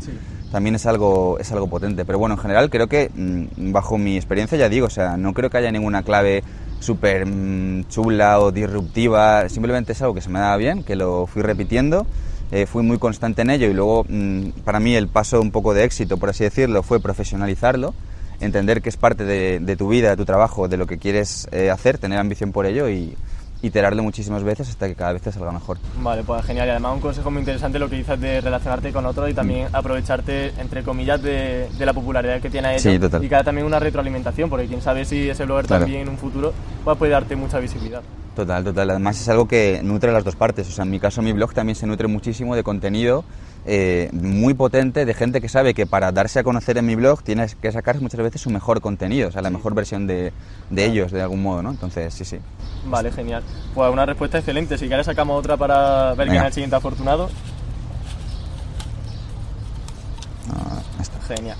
[0.51, 2.05] También es algo, es algo potente.
[2.05, 5.33] Pero bueno, en general creo que, mm, bajo mi experiencia, ya digo, o sea, no
[5.33, 6.43] creo que haya ninguna clave
[6.85, 11.25] súper mm, chula o disruptiva, simplemente es algo que se me daba bien, que lo
[11.25, 12.05] fui repitiendo,
[12.51, 15.73] eh, fui muy constante en ello y luego mm, para mí el paso un poco
[15.73, 17.93] de éxito, por así decirlo, fue profesionalizarlo,
[18.39, 21.71] entender que es parte de, tu vida, de tu trabajo, de lo que quieres eh,
[21.71, 23.17] hacer, tener ambición por ello y,
[23.65, 25.77] iterarlo muchísimas veces hasta que cada vez te salga mejor.
[26.01, 26.67] Vale, pues genial.
[26.67, 29.67] Y además un consejo muy interesante lo que dices de relacionarte con otros y también
[29.71, 29.75] mm.
[29.75, 32.79] aprovecharte, entre comillas, de, la popularidad que tiene.
[32.79, 33.23] Sí, total.
[33.23, 36.53] Y que también una retroalimentación, porque quién sabe si ese blogger también en un futuro
[36.83, 38.01] puede darte mucha visibilidad.
[38.35, 38.89] Total, total.
[38.89, 40.67] Además es algo que nutre las dos partes.
[40.67, 43.23] O sea, en mi caso mi blog también se nutre muchísimo de contenido
[43.65, 47.23] eh, muy potente de gente que sabe que para darse a conocer en mi blog
[47.23, 50.33] tienes que sacar muchas veces su mejor contenido, o sea, la mejor versión de,
[50.69, 51.71] de ellos de algún modo, ¿no?
[51.71, 52.37] Entonces, sí, sí.
[52.85, 53.43] Vale, genial.
[53.73, 54.77] Pues una respuesta excelente.
[54.77, 57.29] Si quieres sacamos otra para ver quién es el siguiente afortunado.
[61.27, 61.57] Genial.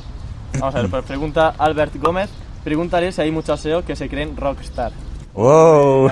[0.60, 2.30] Vamos a ver, pues pregunta Albert Gómez.
[2.64, 4.92] Pregúntale si hay muchos SEO que se creen rockstar.
[5.36, 6.10] ¡Wow!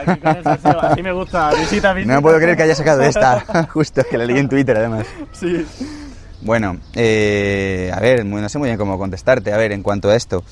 [0.81, 2.13] Así me gusta, visita, visita.
[2.13, 5.07] No puedo creer que haya sacado esta, justo, que la leí en Twitter además.
[5.31, 5.65] Sí.
[6.41, 9.53] Bueno, eh, a ver, no sé muy bien cómo contestarte.
[9.53, 10.43] A ver, en cuanto a esto,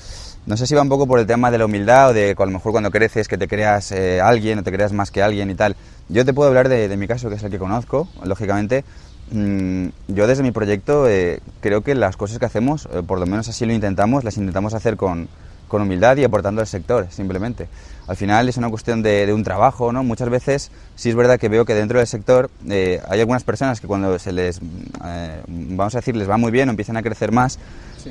[0.46, 2.42] no sé si va un poco por el tema de la humildad o de que
[2.42, 5.22] a lo mejor cuando creces que te creas eh, alguien o te creas más que
[5.22, 5.76] alguien y tal.
[6.08, 8.84] Yo te puedo hablar de, mi caso, que es el que conozco, lógicamente.
[9.32, 13.48] Mm, yo desde mi proyecto eh, creo que las cosas que hacemos, por lo menos
[13.48, 15.28] así lo intentamos, las intentamos hacer con,
[15.72, 17.66] con humildad y aportando al sector, simplemente.
[18.06, 20.04] Al final es una cuestión de, un trabajo, ¿no?
[20.04, 23.80] Muchas veces sí es verdad que veo que dentro del sector eh, hay algunas personas
[23.80, 24.60] que cuando se les,
[25.02, 27.58] eh, vamos a decir, les va muy bien o empiezan a crecer más,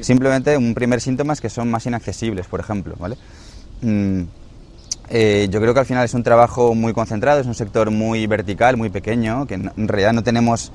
[0.01, 3.15] simplemente un primer síntoma es que son más inaccesibles, por ejemplo, ¿vale?
[3.83, 4.23] Mm,
[5.09, 8.25] eh, yo creo que al final es un trabajo muy concentrado, es un sector muy
[8.25, 10.71] vertical, muy pequeño, que en realidad no tenemos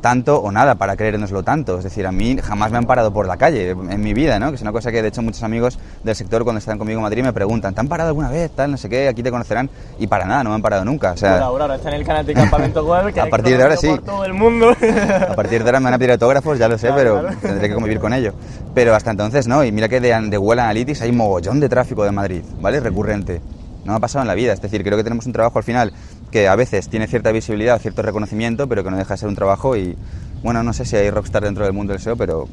[0.00, 1.78] tanto o nada para creérnoslo tanto.
[1.78, 4.50] Es decir, a mí jamás me han parado por la calle en mi vida, ¿no?
[4.50, 7.02] Que es una cosa que de hecho muchos amigos del sector cuando están conmigo en
[7.02, 8.50] Madrid me preguntan, ¿te han parado alguna vez?
[8.50, 9.70] Tal, no sé qué, aquí te conocerán.
[9.98, 11.12] Y para nada, no me han parado nunca.
[11.12, 13.62] O sea, ahora, ahora está en el canal de Campamento Web, que a partir de
[13.62, 13.88] ahora sí.
[14.04, 14.70] todo el mundo.
[14.70, 17.74] a partir de ahora me van a pedir autógrafos, ya lo sé, pero tendré que
[17.74, 18.32] convivir con ello.
[18.74, 22.04] Pero hasta entonces no, y mira que de, de Google Analytics hay mogollón de tráfico
[22.04, 22.80] de Madrid, ¿vale?
[22.80, 23.40] Recurrente.
[23.84, 25.64] No me ha pasado en la vida, es decir, creo que tenemos un trabajo al
[25.64, 25.92] final
[26.30, 29.34] que a veces tiene cierta visibilidad, cierto reconocimiento, pero que no deja de ser un
[29.34, 29.96] trabajo y,
[30.42, 32.48] bueno, no sé si hay rockstar dentro del mundo del SEO, pero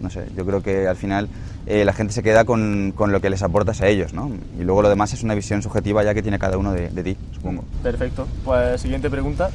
[0.00, 1.28] no sé, yo creo que al final
[1.66, 4.30] eh, la gente se queda con, con, lo que les aportas a ellos, ¿no?
[4.58, 7.16] Y luego lo demás es una visión subjetiva ya que tiene cada uno de, ti,
[7.34, 7.64] supongo.
[7.82, 8.26] Perfecto.
[8.44, 9.50] Pues siguiente pregunta.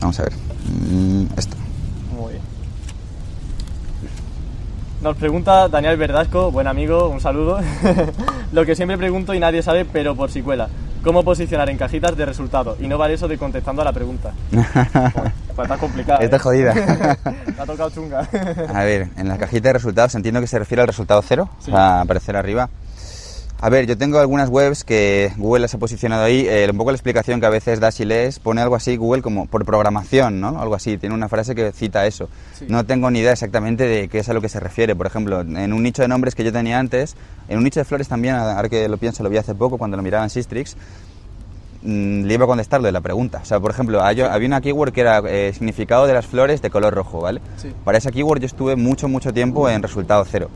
[0.00, 0.32] Vamos a ver.
[0.90, 1.56] Mm, esto.
[2.16, 2.42] Muy bien.
[5.02, 7.60] Nos pregunta Daniel Verdasco, buen amigo, un saludo.
[8.52, 10.68] lo que siempre pregunto y nadie sabe, pero por si cuela.
[11.02, 12.78] ¿Cómo posicionar en cajitas de resultados?
[12.80, 14.32] Y no vale eso de contestando a la pregunta.
[15.58, 16.20] Pues está complicada.
[16.20, 16.38] Esta ¿eh?
[16.38, 16.72] jodida.
[17.52, 18.20] Te ha tocado chunga.
[18.72, 21.72] A ver, en la cajita de resultados entiendo que se refiere al resultado cero, Sí.
[21.72, 22.68] sea, aparecer arriba.
[23.60, 26.46] A ver, yo tengo algunas webs que Google las ha posicionado ahí.
[26.48, 29.20] eh, un poco la explicación que a veces das y lees pone algo así, Google
[29.20, 30.60] como por programación, ¿no?
[30.62, 30.96] Algo así.
[30.96, 32.28] Tiene una frase que cita eso.
[32.56, 32.66] Sí.
[32.68, 34.94] No tengo ni idea exactamente de qué es a lo que se refiere.
[34.94, 37.16] Por ejemplo, en un nicho de nombres que yo tenía antes,
[37.48, 39.96] en un nicho de flores también, ahora que lo pienso, lo vi hace poco cuando
[39.96, 40.76] lo miraba en Sistrix,
[41.82, 43.40] mm, le iba a contestar lo de la pregunta.
[43.42, 46.62] O sea, por ejemplo, hay- había una keyword que era eh, significado de las flores
[46.62, 47.40] de color rojo, ¿vale?
[47.56, 47.72] Sí.
[47.84, 50.48] Para esa keyword yo estuve mucho, mucho tiempo en resultado cero.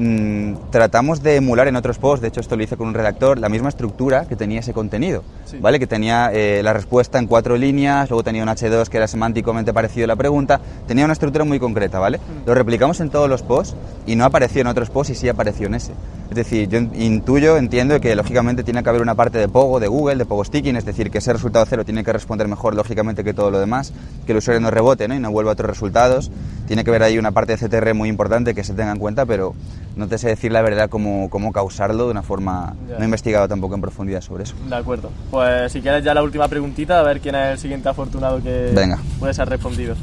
[0.00, 3.36] Mm, tratamos de emular en otros posts, de hecho esto lo hice con un redactor,
[3.40, 5.58] la misma estructura que tenía ese contenido, Sí.
[5.60, 5.80] ¿vale?
[5.80, 9.72] Que tenía eh, la respuesta en cuatro líneas, luego tenía un H2 que era semánticamente
[9.72, 12.20] parecido a la pregunta, tenía una estructura muy concreta, ¿vale?
[12.46, 13.74] Lo replicamos en todos los posts
[14.06, 15.92] y no apareció en otros posts y sí apareció en ese.
[16.30, 19.88] Es decir, yo intuyo, entiendo que lógicamente tiene que haber una parte de Pogo, de
[19.88, 23.24] Google, de Pogo Sticking, es decir, que ese resultado cero tiene que responder mejor lógicamente
[23.24, 23.94] que todo lo demás,
[24.26, 25.14] que el usuario no rebote ¿no?
[25.14, 26.30] y no vuelva a otros resultados.
[26.66, 29.24] Tiene que haber ahí una parte de CTR muy importante que se tenga en cuenta,
[29.24, 29.54] pero
[29.96, 32.74] no te sé decir la verdad cómo, cómo causarlo de una forma...
[32.88, 32.96] Ya.
[32.96, 34.54] No he investigado tampoco en profundidad sobre eso.
[34.68, 35.10] De acuerdo.
[35.30, 38.70] Pues si quieres ya la última preguntita, a ver quién es el siguiente afortunado que
[38.74, 38.98] Venga.
[39.18, 39.94] puede ser respondido.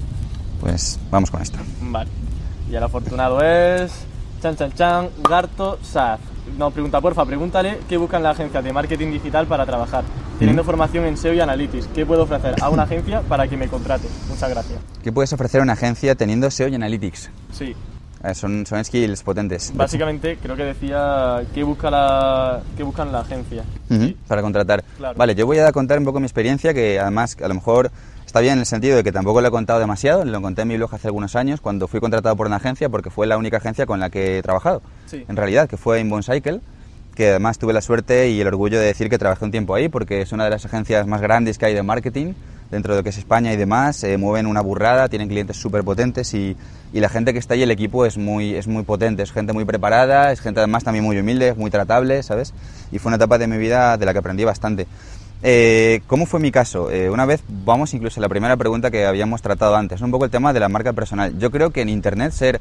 [0.59, 1.59] Pues vamos con esto.
[1.81, 2.09] Vale.
[2.71, 3.91] Y el afortunado es.
[4.41, 6.19] Chan Chan Chan, Garto Saz.
[6.58, 10.04] Nos pregunta, porfa, pregúntale qué buscan las agencias de marketing digital para trabajar.
[10.38, 10.65] Teniendo Mm.
[10.65, 14.08] formación en SEO y Analytics, ¿qué puedo ofrecer a una agencia para que me contrate?
[14.30, 14.80] Muchas gracias.
[15.04, 17.30] ¿Qué puedes ofrecer a una agencia teniendo SEO y Analytics?
[17.52, 17.76] Sí,
[18.24, 19.71] Eh, son, son skills potentes.
[19.76, 23.63] básicamente creo que decía qué, busca la, qué buscan la agencia.
[23.89, 24.17] Sí.
[24.28, 24.84] para contratar.
[24.98, 25.15] Claro.
[25.17, 27.91] Vale, yo voy a contar un poco mi experiencia, que además a lo mejor
[28.36, 30.67] está bien en el sentido de que tampoco lo he contado demasiado, lo conté en
[30.67, 33.56] mi blog hace algunos años cuando fui contratado por una agencia porque fue la única
[33.56, 34.82] agencia con la que he trabajado.
[35.06, 35.24] Sí.
[35.30, 36.60] En realidad, que fue Inbound Cycle,
[37.15, 39.88] que además tuve la suerte y el orgullo de decir que trabajé un tiempo ahí
[39.88, 42.34] porque es una de las agencias más grandes que hay de marketing
[42.71, 45.86] dentro de lo que es España y demás, eh, mueven una burrada, tienen clientes súper
[45.86, 46.58] potentes y,
[46.91, 49.54] y la gente que está ahí, el equipo es muy, es muy potente, es gente
[49.54, 52.54] muy preparada, es gente además también muy humilde, muy tratable, ¿sabes?
[52.91, 54.88] Y fue una etapa de mi vida de la que aprendí bastante.
[55.47, 56.89] Eh, ¿Cómo fue mi caso?
[56.89, 60.25] Eh, una vez, vamos incluso a la primera pregunta que habíamos tratado antes, un poco
[60.25, 61.38] el tema de la marca personal.
[61.38, 62.60] Yo creo que en Internet ser,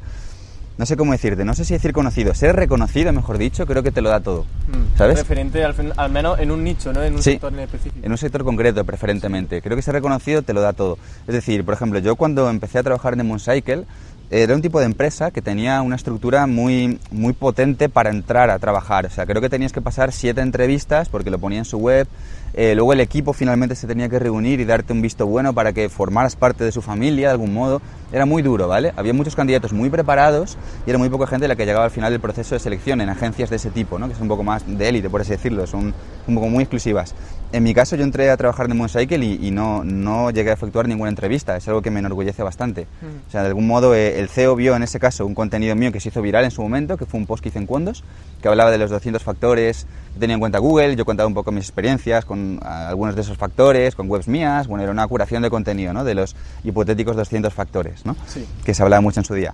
[0.77, 3.91] no sé cómo decirte, no sé si decir conocido, ser reconocido, mejor dicho, creo que
[3.91, 5.17] te lo da todo, Mm, ¿sabes?
[5.17, 7.01] Referente al, al menos en un nicho, ¿no?
[7.01, 7.31] En un Sí.
[7.31, 8.05] sector en específico.
[8.05, 9.63] En un sector concreto, preferentemente.
[9.63, 10.99] Creo que ser reconocido te lo da todo.
[11.27, 13.85] Es decir, por ejemplo, yo cuando empecé a trabajar en Mooncycle,
[14.29, 18.59] era un tipo de empresa que tenía una estructura muy, muy potente para entrar a
[18.59, 19.05] trabajar.
[19.05, 22.07] O sea, creo que tenías que pasar siete entrevistas porque lo ponía en su web.
[22.53, 25.73] Eh, luego el equipo finalmente se tenía que reunir y darte un visto bueno para
[25.73, 27.81] que formaras parte de su familia de algún modo.
[28.11, 28.93] Era muy duro, ¿vale?
[28.95, 32.11] Había muchos candidatos muy preparados y era muy poca gente la que llegaba al final
[32.11, 34.07] del proceso de selección en agencias de ese tipo, ¿no?
[34.07, 35.93] Que son un poco más de élite, por así decirlo, son
[36.27, 37.15] un poco muy exclusivas.
[37.51, 40.53] En mi caso yo entré a trabajar en Mooncycle y, y no, no llegué a
[40.53, 42.87] efectuar ninguna entrevista, es algo que me enorgullece bastante.
[43.27, 45.91] O sea, de algún modo eh, el CEO vio en ese caso un contenido mío
[45.91, 48.03] que se hizo viral en su momento, que fue un post que hice en Condos,
[48.41, 51.51] que hablaba de los 200 factores que tenía en cuenta Google, yo contaba un poco
[51.51, 55.41] mis experiencias con ah, algunos de esos factores, con webs mías, bueno, era una curación
[55.41, 56.03] de contenido, ¿no?
[56.03, 58.15] De los hipotéticos 200 factores, ¿no?
[58.27, 58.45] Sí.
[58.63, 59.53] Que se hablaba mucho en su día.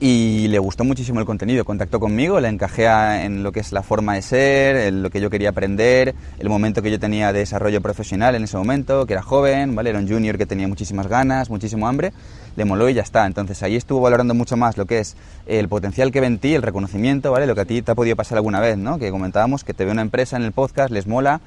[0.00, 2.86] Y le gustó muchísimo el contenido, contactó conmigo, le encajé
[3.24, 6.48] en lo que es la forma de ser, en lo que yo quería aprender, el
[6.50, 9.90] momento que yo tenía de desarrollo profesional en ese momento, que era joven, ¿vale?
[9.90, 12.12] Era un junior que tenía muchísimas ganas, muchísimo hambre,
[12.54, 13.24] le moló y ya está.
[13.24, 15.16] Entonces ahí estuvo valorando mucho más lo que es
[15.46, 17.46] el potencial que ve en ti, el reconocimiento, ¿vale?
[17.46, 18.98] Lo que a ti te ha podido pasar alguna vez, ¿no?
[18.98, 21.40] Que comentábamos, que te ve una empresa en el podcast, les mola,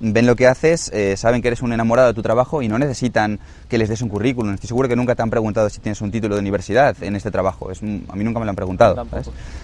[0.00, 2.78] ven lo que haces, eh, saben que eres un enamorado de tu trabajo y no
[2.78, 4.54] necesitan que les des un currículum.
[4.54, 7.30] Estoy seguro que nunca te han preguntado si tienes un título de universidad en este
[7.30, 7.70] trabajo.
[7.70, 9.06] Es a mí nunca me lo han preguntado.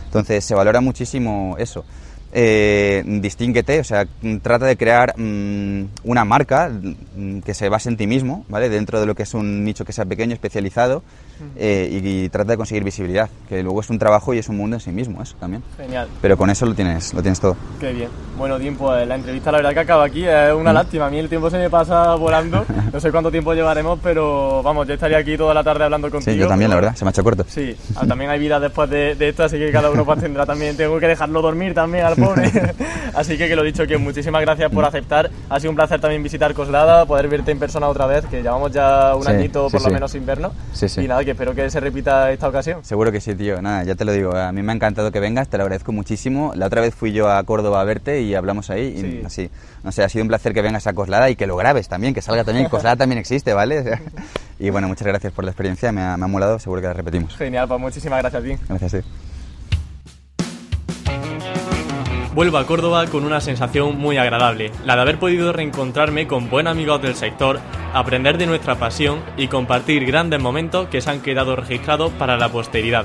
[0.06, 1.84] Entonces se valora muchísimo eso.
[2.34, 4.06] Eh, distínguete, o sea,
[4.40, 8.70] trata de crear mm, una marca mm, que se base en ti mismo, ¿vale?
[8.70, 11.02] Dentro de lo que es un nicho que sea pequeño, especializado,
[11.56, 14.56] eh, y, y trata de conseguir visibilidad, que luego es un trabajo y es un
[14.56, 15.62] mundo en sí mismo, eso también.
[15.76, 16.08] Genial.
[16.20, 17.56] Pero con eso lo tienes, lo tienes todo.
[17.80, 18.08] Qué bien.
[18.38, 20.58] Bueno, tiempo, eh, la entrevista la verdad que acaba aquí, es Mm.
[20.60, 21.06] una lástima.
[21.06, 22.64] A mí el tiempo se me pasa volando.
[22.92, 26.32] No sé cuánto tiempo llevaremos, pero vamos, yo estaría aquí toda la tarde hablando contigo.
[26.32, 27.44] Sí, yo también, la verdad, se me ha hecho corto.
[27.48, 30.44] Sí, ah, también hay vida después de, de esto, así que cada uno pues tendrá
[30.44, 32.50] también, tengo que dejarlo dormir también al pobre.
[33.14, 34.74] así que que lo dicho, que muchísimas gracias Mm.
[34.74, 35.30] por aceptar.
[35.48, 38.70] Ha sido un placer también visitar Coslada, poder verte en persona otra vez, que llevamos
[38.72, 39.94] ya un Sí, añito sí, por lo sí.
[39.94, 40.52] menos sin vernos.
[40.72, 41.00] Sí, sí.
[41.02, 42.84] Y nada, que espero que se repita esta ocasión.
[42.84, 43.60] Seguro que sí, tío.
[43.62, 44.36] Nada, ya te lo digo.
[44.36, 46.52] A mí me ha encantado que vengas, te lo agradezco muchísimo.
[46.54, 48.94] La otra vez fui yo a Córdoba a verte y hablamos ahí.
[48.96, 49.22] Y Sí.
[49.24, 49.50] así,
[49.82, 52.14] no sé, ha sido un placer que vengas a Coslada y que lo grabes también,
[52.14, 52.68] que salga también.
[52.70, 53.98] Coslada también existe, ¿vale?
[54.58, 56.94] Y bueno, muchas gracias por la experiencia, me ha, me ha molado, seguro que la
[56.94, 57.36] repetimos.
[57.36, 58.58] Genial, pues muchísimas gracias, Tim.
[58.68, 59.02] Gracias, tío.
[62.34, 66.70] Vuelvo a Córdoba con una sensación muy agradable, la de haber podido reencontrarme con buenos
[66.70, 67.60] amigos del sector
[67.92, 72.48] aprender de nuestra pasión y compartir grandes momentos que se han quedado registrados para la
[72.48, 73.04] posteridad.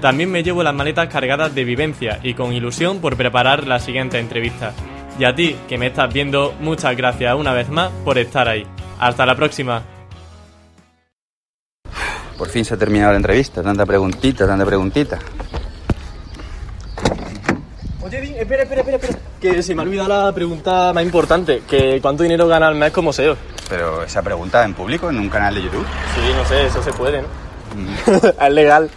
[0.00, 4.20] También me llevo las maletas cargadas de vivencia y con ilusión por preparar la siguiente
[4.20, 4.72] entrevista.
[5.18, 8.64] Y a ti, que me estás viendo, muchas gracias una vez más por estar ahí.
[9.00, 9.82] Hasta la próxima.
[12.38, 15.18] Por fin se ha terminado la entrevista, tanta preguntita, tanta preguntita.
[18.10, 19.18] Oye, Dean, espera, espera, espera, espera.
[19.40, 22.90] Que se me ha olvidado la pregunta más importante, que cuánto dinero gana al mes
[22.90, 23.36] como SEO.
[23.68, 25.86] Pero esa pregunta en público, en un canal de YouTube.
[26.16, 27.28] Sí, no sé, eso se puede, ¿no?
[28.40, 28.90] es legal.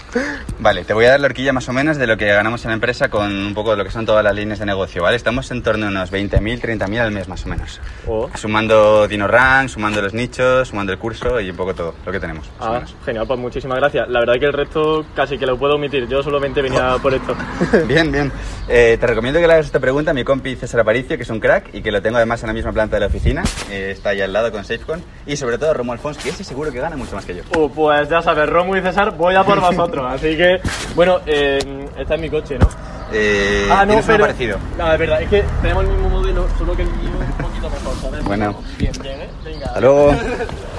[0.60, 2.70] Vale, te voy a dar la horquilla más o menos de lo que ganamos en
[2.70, 5.18] la empresa con un poco de lo que son todas las líneas de negocio, ¿vale?
[5.18, 7.82] Estamos en torno a unos 20.000, 30.000 al mes más o menos.
[8.08, 8.30] Oh.
[8.36, 12.46] Sumando DinoRank, sumando los nichos, sumando el curso y un poco todo lo que tenemos.
[12.60, 12.96] más o Ah, menos.
[13.06, 14.08] genial, pues muchísimas gracias.
[14.10, 17.36] La verdad que el resto casi que lo puedo omitir, yo solamente venía por esto.
[17.88, 18.32] Bien, bien.
[18.70, 21.30] Eh, te recomiendo que le hagas esta pregunta a mi compi César Aparicio, que es
[21.30, 23.44] un crack y que lo tengo además en la misma planta de la oficina.
[23.70, 25.04] Eh, está ahí al lado con SafeCon.
[25.26, 27.44] Y sobre todo a Romo Alfons, que ese seguro que gana mucho más que yo.
[27.58, 30.06] Uh, pues ya sabes, Romo y César, voy a por vosotros.
[30.10, 30.60] Así que,
[30.96, 31.60] bueno, eh,
[31.98, 32.68] este es mi coche, ¿no?
[33.12, 34.24] Eh, ah, no, ¿tienes uno pero.
[34.26, 34.58] parecido.
[34.78, 37.46] No, es verdad, es que tenemos el mismo modelo, solo que el mío es un
[37.46, 38.24] poquito mejor, ¿sabes?
[38.24, 38.56] Bueno.
[38.78, 39.30] Bien, bien, ¿eh?
[39.44, 39.68] Venga.
[39.68, 40.16] Hasta luego.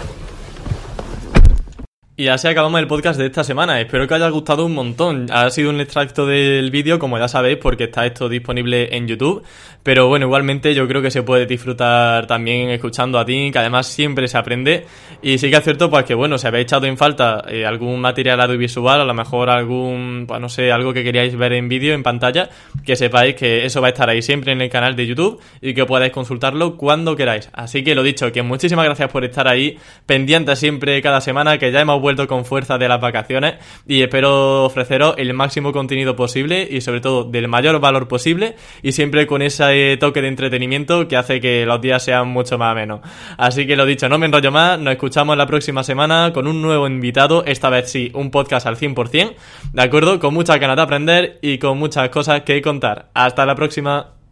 [2.16, 3.81] Y así acabamos el podcast de esta semana.
[3.81, 5.27] Espero que os haya gustado un montón.
[5.33, 9.42] Ha sido un extracto del vídeo, como ya sabéis, porque está esto disponible en YouTube.
[9.83, 13.88] Pero bueno, igualmente yo creo que se puede disfrutar también escuchando a ti, que además
[13.88, 14.87] siempre se aprende.
[15.22, 18.00] Y sí que es cierto, pues que bueno, si habéis echado en falta eh, algún
[18.00, 21.94] material audiovisual, a lo mejor algún, pues no sé, algo que queríais ver en vídeo,
[21.94, 22.48] en pantalla,
[22.87, 25.74] que sepáis que eso va a estar ahí siempre en el canal de YouTube y
[25.74, 27.50] que podáis consultarlo cuando queráis.
[27.53, 31.72] Así que lo dicho, que muchísimas gracias por estar ahí, pendientes siempre cada semana, que
[31.72, 33.55] ya hemos vuelto con fuerza de las vacaciones
[33.88, 38.93] y espero ofreceros el máximo contenido posible y sobre todo del mayor valor posible y
[38.93, 43.01] siempre con ese toque de entretenimiento que hace que los días sean mucho más amenos.
[43.38, 46.61] Así que lo dicho, no me enrollo más, nos escuchamos la próxima semana con un
[46.61, 49.35] nuevo invitado, esta vez sí, un podcast al 100%,
[49.73, 50.21] ¿de acuerdo?
[50.21, 53.09] Con muchas ganas de aprender y con muchas cosas que contar.
[53.14, 54.24] Hasta la próxima.